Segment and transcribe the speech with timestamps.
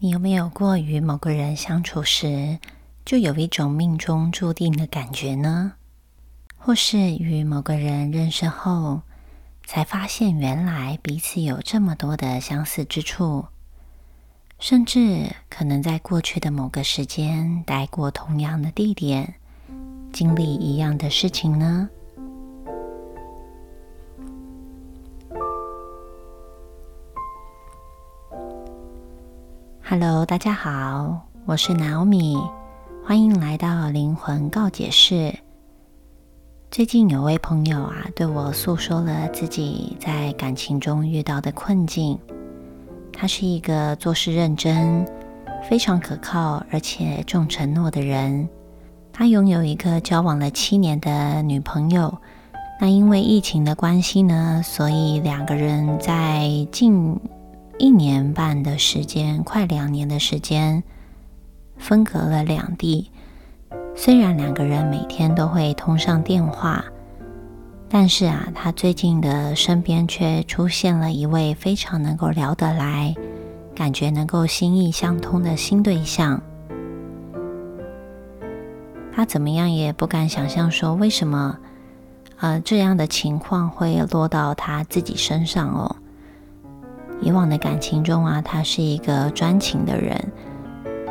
[0.00, 2.60] 你有没有过与某个人相处时，
[3.04, 5.72] 就有一种命中注定的感觉呢？
[6.56, 9.02] 或是与某个人认识后，
[9.66, 13.46] 才发现原来彼此有这么多的相似之处，
[14.60, 19.34] 甚至可能在过去的某个时间待过同样的地点，
[20.12, 21.90] 经历一样的事情呢
[29.90, 32.38] ？Hello，大家好，我是 Naomi，
[33.06, 35.34] 欢迎来到灵魂告解室。
[36.70, 42.18] 最近有位朋友啊，对我诉说了自己在感情中遇到的困境。
[43.14, 45.06] 他是一个做事认真、
[45.66, 48.46] 非常可靠而且重承诺的人。
[49.10, 52.14] 他拥有一个交往了七年的女朋友。
[52.78, 57.18] 那因为疫情的关系呢，所以两个人在近。
[57.78, 60.82] 一年半的时间，快两年的时间，
[61.76, 63.10] 分隔了两地。
[63.94, 66.84] 虽然两个人每天都会通上电话，
[67.88, 73.14] 但是啊，他最近的身边却出现了一位非常能够聊得来、
[73.76, 76.42] 感觉能够心意相通的新对象。
[79.12, 81.56] 他怎么样也不敢想象，说为什么，
[82.38, 85.94] 呃，这样的情况会落到他自己身上哦。
[87.20, 90.16] 以往的感情中啊，他是一个专情的人，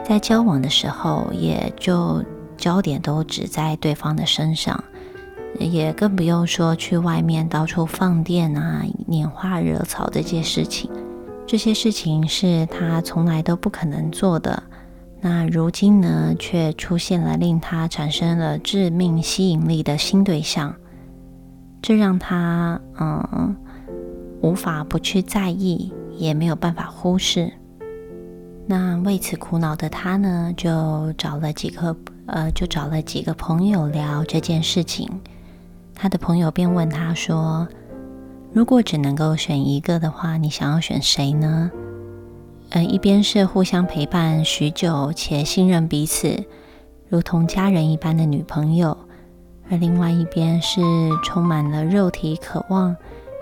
[0.05, 2.23] 在交往的时候，也就
[2.57, 4.81] 焦点都只在对方的身上，
[5.59, 10.89] 也更不用说去外面到处放电啊、拈花惹草这些事情。
[11.45, 14.63] 这些事情是他从来都不可能做的。
[15.19, 20.75] 那如今呢，却出现了令他产生了致命吸引力的新对象，
[21.81, 23.55] 这让他嗯
[24.41, 25.91] 无法不去在意。
[26.17, 27.51] 也没有办法忽视。
[28.65, 35.09] 那为此苦恼的他呢，就找了几个呃，就找了几个朋友聊这件事情。
[35.95, 37.67] 他的朋友便问他说
[38.51, 41.71] ：“如果只能够选一个的话，你想要选谁呢？”
[42.71, 46.43] 呃，一边是互相陪伴许久且信任彼此，
[47.07, 48.97] 如同家人一般的女朋友，
[49.71, 50.81] 而另外一边是
[51.23, 52.93] 充满了肉体渴望。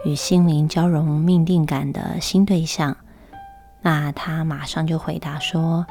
[0.05, 2.95] 与心灵交融、命定感的新对象，
[3.81, 5.85] 那他马上就回答说：“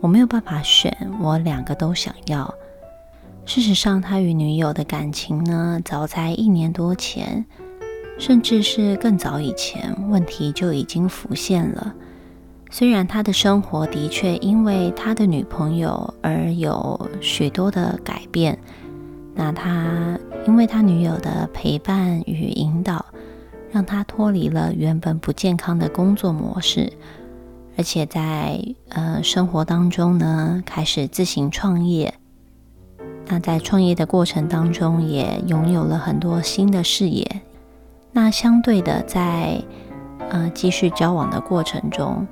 [0.00, 2.54] 我没有办法选，我两个都想要。”
[3.44, 7.44] 事实上，他与女友的感情呢，早在一年多前，
[8.18, 11.94] 甚至是更早以前，问题就已经浮现了。
[12.70, 18.58] 虽然他的生活的确因为他的女朋友而有许多的改变，
[19.36, 23.06] 那他因为他女友的陪伴与引导。
[23.72, 26.90] 让他脱离了原本不健康的工作模式，
[27.76, 28.58] 而且在
[28.88, 32.14] 呃生活当中呢，开始自行创业。
[33.26, 37.42] 那在创业的过程当中，也拥有了很多新的视野。
[38.12, 39.60] 那相对的，在
[40.30, 42.26] 呃继续交往的过程中，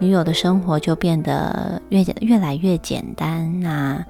[0.00, 3.60] 女友的生活就变得越越来越简单。
[3.60, 4.04] 那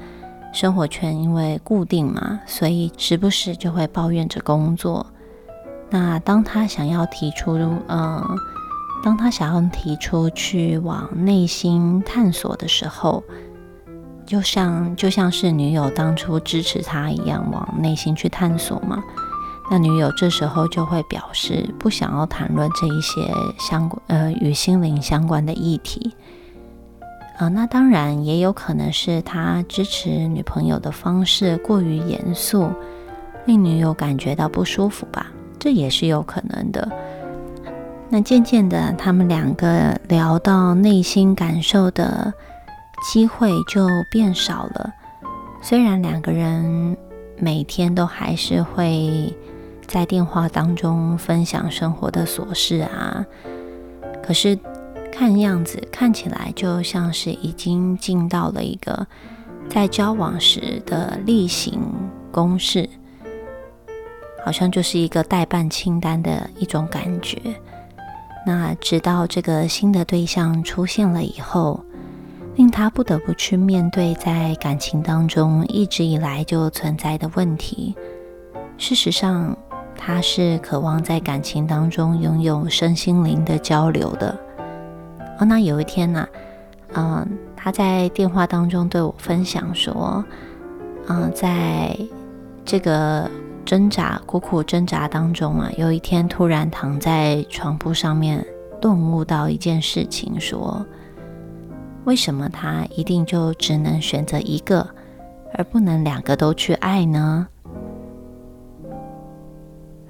[0.53, 5.07] 生活圈因为固定嘛，所以时不时就会抱怨着工作。
[5.91, 8.25] 那当他想要提出，嗯，
[9.03, 13.23] 当他想要提出去往内心探索的时候，
[14.27, 19.03] 就像就像是女友当初支持他一样，往内心去探索嘛。
[19.71, 26.13] 那女友这时候就会表示不想要谈论这一些相关，呃，与心灵相关的议题。
[27.41, 32.71] 啊，那当然也有可能是他支持女朋友的方式过于严肃，
[33.47, 35.27] 令女友感觉到不舒服吧。
[35.59, 36.87] 这也是有可能的。
[38.11, 42.31] 那渐渐的，他们两个聊到内心感受的
[43.11, 44.93] 机会就变少了。
[45.63, 46.95] 虽然两个人
[47.39, 49.35] 每天都还是会
[49.87, 53.25] 在电话当中分享生活的琐事啊，
[54.23, 54.59] 可是
[55.13, 59.07] 看样子看起来就像是已经进到了一个
[59.69, 61.81] 在交往时的例行
[62.33, 62.89] 公事。
[64.43, 67.39] 好像就是一个代办清单的一种感觉。
[68.47, 71.85] 那直到这个新的对象出现了以后，
[72.57, 77.95] 令他不得不去面对在感情当中一直以来就存在的问题。
[78.79, 79.55] 事实上，
[79.95, 84.35] 他是渴望在感情当中拥有身心灵的交流的。
[85.41, 86.29] 哦，那有一天呢，
[86.95, 87.27] 嗯，
[87.57, 90.25] 他在电话当中对我分享说，
[91.09, 91.99] 嗯，在
[92.65, 93.29] 这个。
[93.63, 98.45] 挣扎，苦苦挣扎当中啊，有一天突然躺在床铺上面，
[98.81, 100.85] 顿悟到一件事情：说
[102.03, 104.85] 为什么他一定就只能选择一个，
[105.55, 107.47] 而不能两个都去爱呢？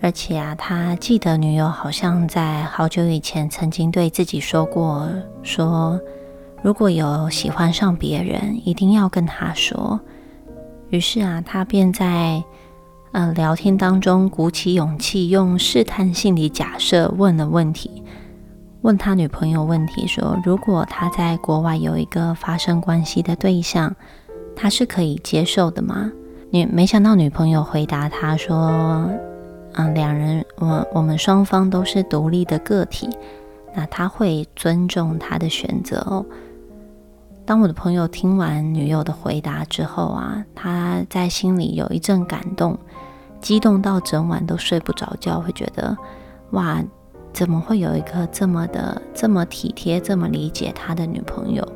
[0.02, 5.06] 而且啊，他记得女友好像在好久以前曾经对自己说过
[5.44, 6.00] ：“说
[6.62, 10.00] 如果有喜欢上别人，一定要跟他说。”
[10.88, 12.42] 于是啊，他便在
[13.12, 18.02] 呃聊天当中鼓起勇气，用试探性的假设问了问题，
[18.80, 23.94] 问他女朋友问题说：“如果他在国外有一个发生关系的对象，
[24.56, 26.10] 他是可以接受的吗？”
[26.50, 29.06] 女没想到女朋友回答他说。
[29.74, 33.08] 嗯，两人，我我们双方都是独立的个体，
[33.74, 36.24] 那他会尊重他的选择哦。
[37.46, 42.78] 当我的朋友听完女友的回答之后啊，他在心里有一阵感动，
[43.40, 45.96] 激动到整晚都睡不着觉，会觉得
[46.50, 46.82] 哇，
[47.32, 51.66] 怎么会有一个这么的、这么体贴、这么理解他的女朋友？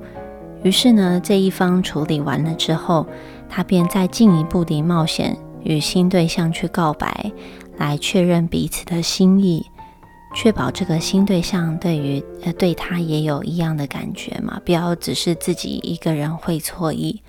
[0.62, 3.06] 于是呢，这一方处理完了之后，
[3.48, 7.32] 他便再进一步的冒险与新对象去告白。
[7.76, 9.64] 来确认彼此的心意，
[10.34, 17.22] 确保这个新对象对于呃对他也有一样的感觉嘛，不要只是自己一个人会错意。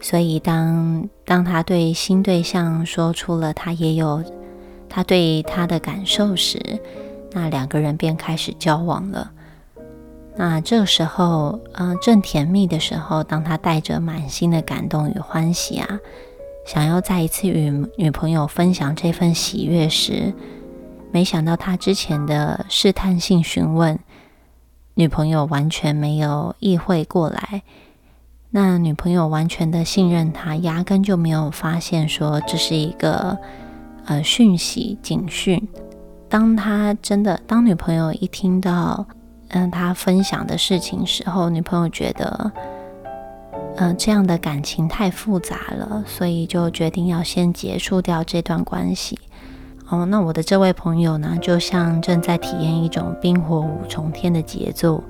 [0.00, 4.24] 所以当当他对新对象说出了他也有
[4.88, 6.60] 他对他的感受时，
[7.30, 9.30] 那两个人便开始交往了。
[10.34, 16.00] 那这时候，嗯，正甜蜜的时候，当他带着满心的感动与欢喜啊。
[16.64, 20.32] 想要再一次与女朋友分享这份喜悦时，
[21.10, 23.98] 没想到他之前的试探性询问，
[24.94, 27.62] 女朋友完全没有意会过来。
[28.50, 33.36] 那女朋友完全的信任他，压根就没有发现说这是一个
[34.04, 35.68] 呃讯息警讯。
[36.28, 39.04] 当他真的当女朋友一听到
[39.48, 42.52] 嗯他分享的事情时候，女朋友觉得。
[43.76, 49.18] 嗯，这样的感情太复杂了，所以就决定要先结束掉这段关系。
[49.88, 55.02] 哦，那我的这位朋友呢，就像正在体验一种冰火五重天的节奏。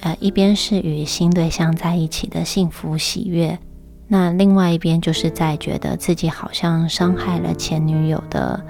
[0.00, 3.58] 呃，一边是与新对象在一起的幸福喜悦，
[4.06, 8.62] 那另外一边就是在觉得自己好像伤害了前女友的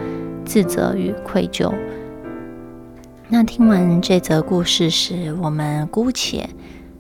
[0.45, 1.73] 自责与愧疚。
[3.29, 6.49] 那听完这则故事时，我们姑且。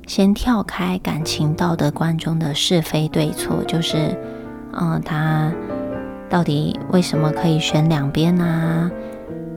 [0.06, 4.16] 先跳开感情道德观中的是非对错，就是，
[4.72, 5.52] 嗯，他
[6.30, 8.90] 到底为什么可以选两边呢？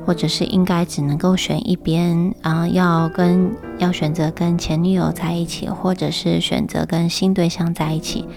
[0.06, 2.68] 或者是应该只能够选一边啊？
[2.68, 8.28] 要跟要选择跟前女友在一起，或者是选择跟新对象在一起？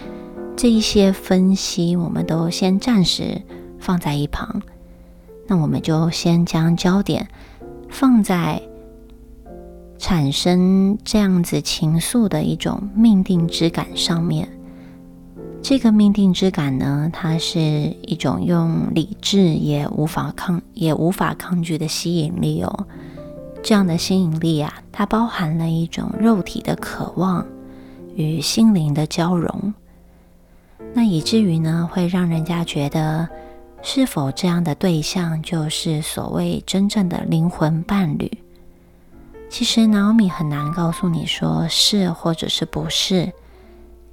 [0.55, 3.41] 这一些分析，我们都先暂时
[3.79, 4.61] 放在一旁。
[5.47, 7.27] 那我们就先将焦点
[7.89, 8.61] 放在。
[10.03, 14.49] 产生这样子情愫的一种命定之感上面，
[15.61, 17.59] 这个命定之感呢，它是
[18.01, 22.85] 一种用理智也无法抗也无法抗拒的吸引力哦。
[23.63, 27.45] 这样的吸引力啊，它包含了一种肉体的渴望
[28.13, 29.73] 与心灵的交融，
[30.93, 33.29] 那以至于呢，会让人家觉得，
[33.81, 38.29] 是否这样的对象就是所谓真正的灵魂伴侣？
[39.53, 43.31] 其实，Naomi 很难告诉你说是或者是不是，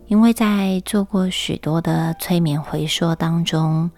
[0.06, 3.90] 因为在做过许多的催眠回说当中，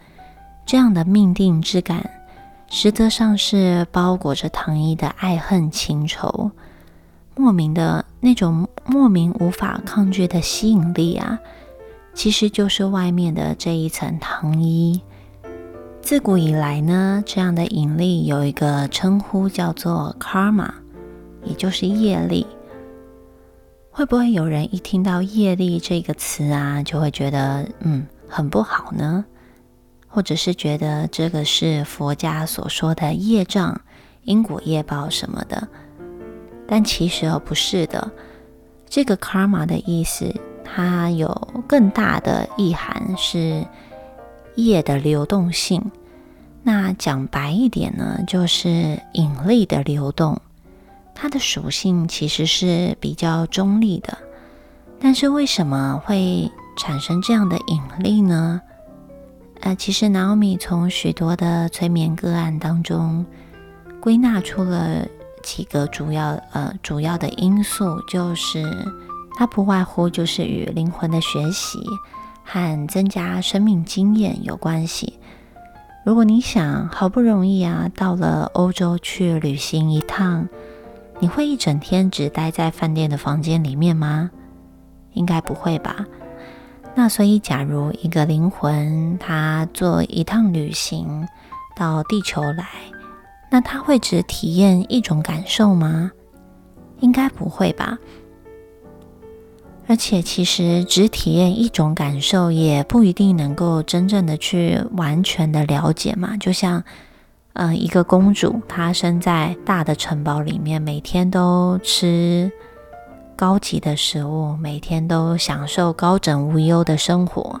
[0.65, 2.09] 这样的命定之感，
[2.69, 6.49] 实则上是包裹着糖衣的爱恨情仇，
[7.35, 11.37] 莫名的那种莫名无法抗拒的吸引力啊，
[12.13, 15.01] 其实就是外面的这一层糖衣。
[16.01, 20.69] 自古以来呢，这样的引力有一个称呼叫做 karma。
[21.43, 22.45] 也就是业力，
[23.91, 29.25] 会不会有人一听到业力这个词啊，就会觉得嗯很不好呢？
[30.07, 33.81] 或者是觉得这个是佛家所说的业障、
[34.23, 35.67] 因果业报什么的？
[36.67, 38.11] 但其实而不是的。
[38.87, 40.31] 这个 karma 的意思，
[40.63, 41.35] 它有
[41.67, 43.65] 更大的意涵，是
[44.55, 45.83] 业的流动性。
[46.61, 50.39] 那讲白一点呢，就是引力的流动。
[51.15, 54.17] 它的属性其实是比较中立的，
[54.99, 58.61] 但是为什么会产生这样的引力呢？
[59.61, 63.25] 呃，其实 Naomi 从许多的催眠个案当中
[64.01, 65.07] 归纳出了
[65.41, 68.61] 几个主要呃主要的因素，就是
[69.37, 71.79] 它不外乎就是与灵魂的学习
[72.43, 75.17] 和增加生命经验有关系。
[76.05, 80.49] 如果你想好不容易啊到了欧洲去旅行一趟。
[81.19, 84.29] 你会一整天只待在饭店的房间里面吗？
[85.13, 86.05] 应该不会吧？
[86.95, 91.27] 那所以，假如一个灵魂它做一趟旅行
[91.75, 92.67] 到地球来，
[93.49, 96.11] 那它会只体验一种感受吗？
[96.99, 97.97] 应该不会吧。
[99.87, 106.37] 而且，其实只体验一种感受，也不一定能够真正的去完全的了解嘛。
[106.37, 106.83] 就像，
[107.53, 112.51] 呃，一个公主，她生在大的城堡里面，每天都吃。
[113.35, 117.59] 高级的食物，每天都享受高枕无忧的生活，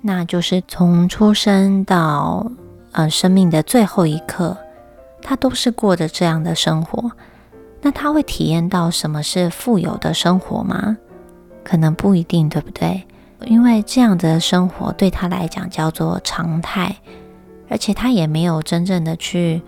[0.00, 2.50] 那就是从出生到
[2.92, 4.56] 呃生命的最后一刻，
[5.20, 7.12] 她都是过着这样的生活。
[7.82, 10.96] 那她会体验到什么是富有的生活吗？
[11.62, 13.06] 可能不一定，对不对？
[13.44, 16.96] 因为这样的生活对她来讲叫做常态，
[17.68, 19.62] 而且他也没有真正的去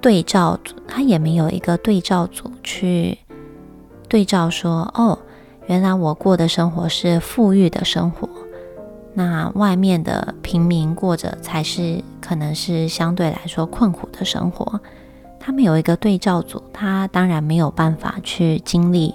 [0.00, 3.18] 对照组，他也没有一个对照组去。
[4.08, 5.18] 对照说：“哦，
[5.66, 8.28] 原来我过的生活是富裕的生活，
[9.14, 14.80] 那外面的平民过着才是可能是相对来说困苦的生活。
[15.40, 19.14] 他们有一个对照组，他当然没有办法去经历，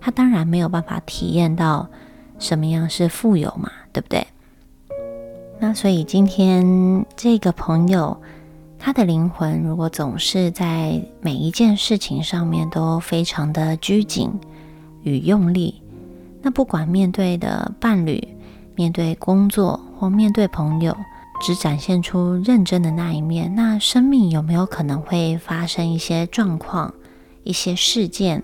[0.00, 1.88] 他当然没有办法体验到
[2.38, 4.26] 什么样是富有嘛，对不对？
[5.58, 8.16] 那所以今天这个朋友。”
[8.78, 14.30] 他的灵魂如果总是在每一件事情上面都非常的拘谨
[15.02, 15.82] 与用力，
[16.42, 18.22] 那不管面对的伴侣、
[18.76, 20.94] 面对工作或面对朋友，
[21.40, 26.92] 只展现出认真的那一面，那生命有没有可能会发生一些状况、
[27.44, 28.42] 一些事件，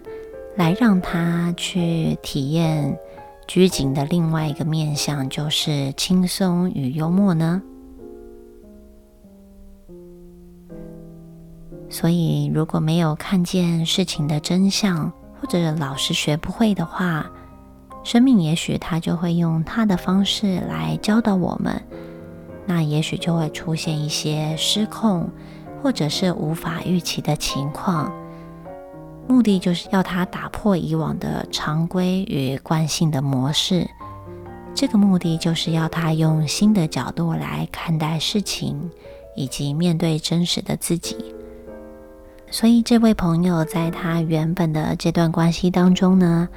[0.57, 2.99] 来让他去体验
[3.47, 7.63] 拘谨的另外一个面相，就是轻松与幽默呢？
[11.91, 17.31] 所以，如果没有看见事情的真相，或者老是学不会的话，
[18.05, 21.83] 生命也许他就会用他的方式来教导我们。
[22.65, 25.29] 那也许就会出现一些失控，
[25.83, 28.13] 或者是无法预期的情况。
[29.27, 33.89] 目的就是要他打破以往的常规与惯性的模式。
[34.75, 38.91] 这个目的就是要他用新的角度来看待事情，
[39.37, 41.17] 以及面对真实的自己。
[42.51, 46.49] 所以，这位朋友在他原本的这段关系当中呢，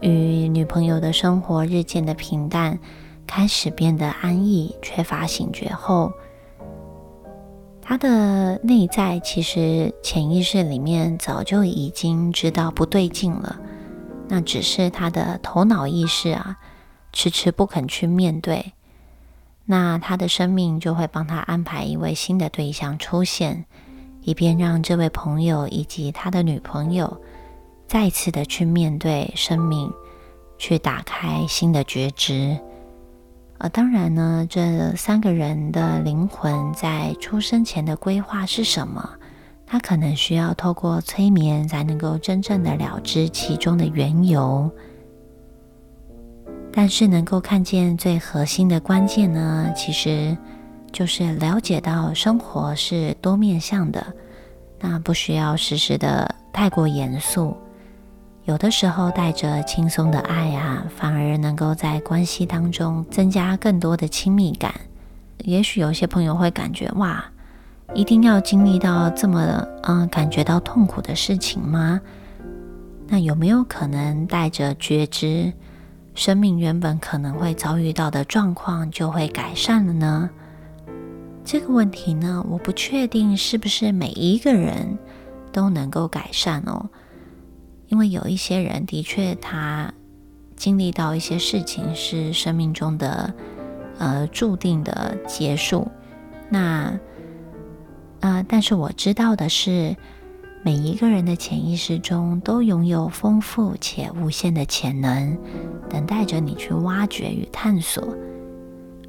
[0.00, 2.78] 与女朋友的生活日渐的平淡，
[3.26, 6.12] 开始变得安逸，缺乏醒觉后，
[7.82, 13.58] 他的内在其实潜意识里面早就已经知道不对劲了，
[14.28, 16.56] 那只是他的头脑意识啊，
[17.12, 18.72] 迟迟不肯去面对，
[19.66, 23.66] 那他的生命就会帮他安排一位新的对象出现。
[24.24, 27.20] 以便让这位朋友以及他的女朋友
[27.88, 29.92] 再次的去面对生命，
[30.56, 32.56] 去打开新的觉知。
[33.62, 39.08] 而当然呢，这三个人的灵魂在出生前的规划是什么？
[39.64, 44.68] 他可能需要透过催眠才能够真正的了知其中的缘由。
[46.72, 50.36] 但是能够看见最核心的关键呢，其实。
[50.92, 54.06] 就是了解到生活是多面向的，
[54.78, 57.56] 那不需要时时的太过严肃，
[58.44, 64.74] 有的时候带着轻松的爱啊，反而能够在关系当中增加更多的亲密感。
[65.44, 67.24] 也许有些朋友会感觉哇，
[67.94, 72.00] 一定要经历到这么嗯感觉到痛苦的事情吗？
[73.06, 75.52] 那有没有可能带着觉知，
[76.14, 80.28] 生命原本可能会遭遇到的状况就会改善了呢？
[81.44, 84.98] 这个问题呢，我不确定是不是每一个人
[85.52, 86.88] 都能够改善哦，
[87.92, 89.92] 因为有一些人的确他
[90.56, 93.34] 经历到一些事情是生命中的
[93.98, 95.86] 呃注定的结束。
[96.48, 96.98] 那
[98.20, 99.94] 呃，但是我知道的是，
[100.62, 105.36] 每一个人的潜意识中都拥有丰富且无限的潜能，
[105.90, 108.16] 等待着你去挖掘与探索。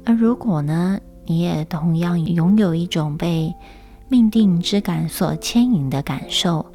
[0.04, 1.00] 而如果呢？
[1.26, 3.54] 你也同样拥有一种被
[4.08, 6.66] 命定之感所牵引的感受，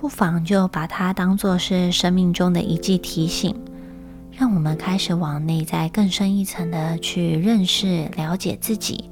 [0.00, 3.54] 不妨就把它当做是生命中的一记提醒，
[4.32, 9.10] 让我们开始往内在更深一层的去认识、了解自己。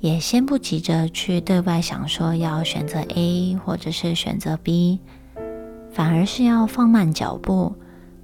[0.00, 4.98] 也先不急着去对外想说要选择 A 或者是选择 B，
[5.92, 7.72] 反而是要放慢脚步，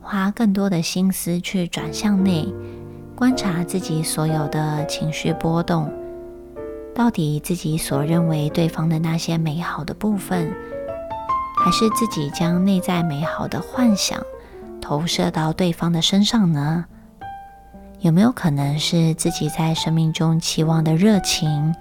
[0.00, 2.52] 花更多的心思去转向内。
[3.14, 5.88] 观察自己所有的情绪波动，
[6.92, 10.52] 到底自己所认为对方的那些美好的部分，
[11.62, 14.20] 还是自己将内在美好的幻想
[14.80, 16.86] 投射到对方的身上呢？
[18.00, 21.74] 有没有可能是自己在生命中期望的热情，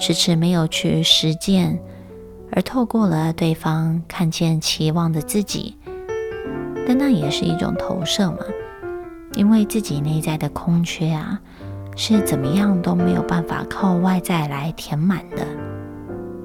[0.00, 1.78] 迟迟没有去实践，
[2.50, 5.76] 而透过了对方看见期望的自己？
[6.88, 8.38] 但那也是一种投射嘛，
[9.34, 11.38] 因为自己内在的空缺啊，
[11.94, 15.46] 是怎么样都没有办法靠外在来填满的。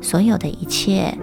[0.02, 1.18] 所有的一切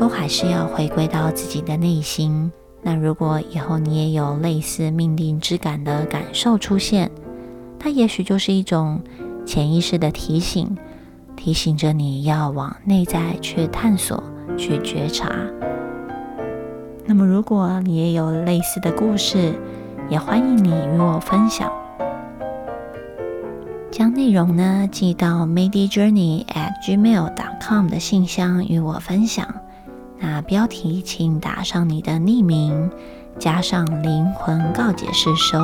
[0.00, 2.50] 都还是要回归到自己的内心。
[2.82, 7.10] 那如果以后你也有类似命定之感的感受出现，
[7.78, 9.02] 它也许就是一种
[9.44, 10.74] 潜意识的提醒，
[11.36, 14.24] 提醒着你要往内在去探索、
[14.56, 15.30] 去觉察。
[17.04, 19.52] 那么，如果你也有类似的故事，
[20.08, 21.70] 也欢迎你与我分享。
[23.90, 29.59] 将内容呢寄到 MadyJourney@gmail.com 的信箱与我分享。
[30.20, 32.90] 那标题请打上你的匿名，
[33.38, 35.58] 加上灵魂告解室收。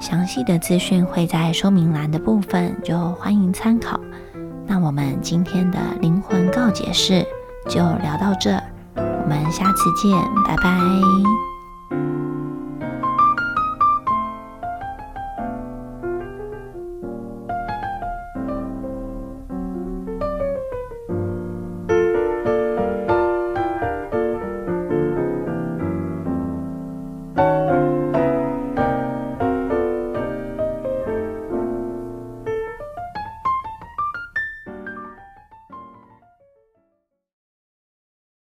[0.00, 3.98] 详细的资讯会在说明栏的部分，就欢迎参考。
[4.66, 7.26] 那我们今天的灵魂告解室
[7.68, 8.50] 就聊到这，
[8.96, 10.14] 我们下次见，
[10.46, 11.53] 拜拜。